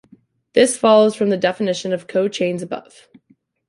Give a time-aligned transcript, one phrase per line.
[0.53, 3.07] This follows from the definition of cochains above.